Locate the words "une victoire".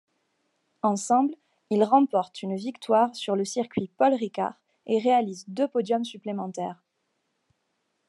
2.41-3.15